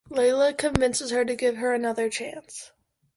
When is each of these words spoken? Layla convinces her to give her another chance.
Layla 0.09 0.57
convinces 0.57 1.11
her 1.11 1.23
to 1.23 1.35
give 1.35 1.57
her 1.57 1.75
another 1.75 2.09
chance. 2.09 2.71